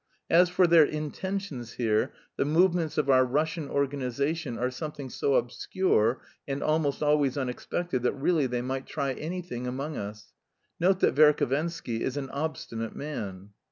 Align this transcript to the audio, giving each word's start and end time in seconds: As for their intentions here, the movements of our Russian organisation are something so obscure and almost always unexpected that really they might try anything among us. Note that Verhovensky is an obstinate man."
As 0.31 0.49
for 0.49 0.65
their 0.65 0.83
intentions 0.83 1.73
here, 1.73 2.11
the 2.35 2.43
movements 2.43 2.97
of 2.97 3.07
our 3.07 3.23
Russian 3.23 3.69
organisation 3.69 4.57
are 4.57 4.71
something 4.71 5.11
so 5.11 5.35
obscure 5.35 6.23
and 6.47 6.63
almost 6.63 7.03
always 7.03 7.37
unexpected 7.37 8.01
that 8.01 8.13
really 8.13 8.47
they 8.47 8.63
might 8.63 8.87
try 8.87 9.13
anything 9.13 9.67
among 9.67 9.97
us. 9.97 10.33
Note 10.79 11.01
that 11.01 11.13
Verhovensky 11.13 11.99
is 11.99 12.17
an 12.17 12.31
obstinate 12.31 12.95
man." 12.95 13.51